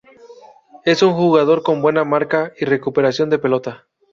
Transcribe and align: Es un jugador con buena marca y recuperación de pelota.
Es 0.83 1.03
un 1.03 1.13
jugador 1.13 1.61
con 1.61 1.83
buena 1.83 2.03
marca 2.03 2.51
y 2.57 2.65
recuperación 2.65 3.29
de 3.29 3.37
pelota. 3.37 3.87